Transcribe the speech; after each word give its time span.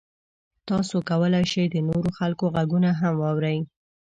تاسو 0.69 0.95
کولی 1.09 1.43
شئ 1.51 1.65
د 1.69 1.75
نورو 1.89 2.09
خلکو 2.19 2.45
غږونه 2.55 2.89
هم 2.99 3.13
واورئ. 3.21 3.59